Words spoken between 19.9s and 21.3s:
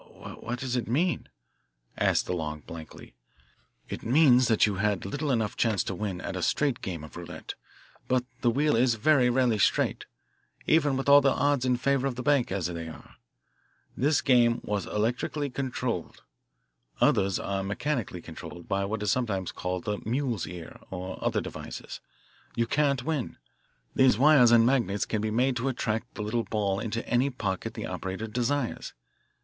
'mule's ear,' and